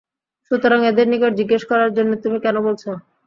[0.51, 2.83] সুতরাং এদের নিকট জিজ্ঞেস করার জন্যে তুমি কেন বলছ?